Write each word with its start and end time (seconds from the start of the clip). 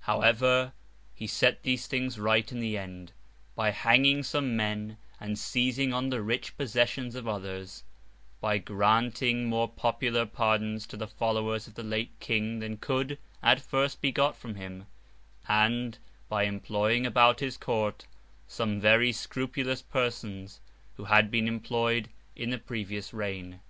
However, 0.00 0.72
he 1.14 1.28
set 1.28 1.62
these 1.62 1.86
things 1.86 2.18
right 2.18 2.50
in 2.50 2.58
the 2.58 2.76
end, 2.76 3.12
by 3.54 3.70
hanging 3.70 4.24
some 4.24 4.56
men 4.56 4.96
and 5.20 5.38
seizing 5.38 5.94
on 5.94 6.08
the 6.10 6.22
rich 6.22 6.56
possessions 6.58 7.14
of 7.14 7.28
others; 7.28 7.84
by 8.40 8.58
granting 8.58 9.44
more 9.44 9.68
popular 9.68 10.26
pardons 10.26 10.88
to 10.88 10.96
the 10.96 11.06
followers 11.06 11.68
of 11.68 11.74
the 11.74 11.84
late 11.84 12.10
King 12.18 12.58
than 12.58 12.78
could, 12.78 13.16
at 13.44 13.60
first, 13.60 14.00
be 14.00 14.10
got 14.10 14.34
from 14.34 14.56
him; 14.56 14.86
and, 15.46 15.98
by 16.28 16.42
employing 16.46 17.06
about 17.06 17.38
his 17.38 17.56
Court, 17.56 18.08
some 18.48 18.80
very 18.80 19.12
scrupulous 19.12 19.82
persons 19.82 20.58
who 20.96 21.04
had 21.04 21.30
been 21.30 21.46
employed 21.46 22.08
in 22.34 22.50
the 22.50 22.58
previous 22.58 23.14
reign. 23.14 23.60